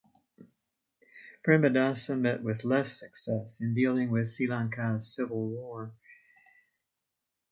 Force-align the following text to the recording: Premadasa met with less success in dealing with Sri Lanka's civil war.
Premadasa 1.45 2.19
met 2.19 2.41
with 2.41 2.63
less 2.63 2.91
success 2.99 3.61
in 3.61 3.75
dealing 3.75 4.09
with 4.09 4.31
Sri 4.33 4.47
Lanka's 4.47 5.13
civil 5.13 5.47
war. 5.51 5.93